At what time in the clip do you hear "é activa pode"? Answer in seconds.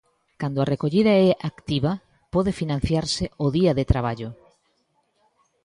1.27-2.51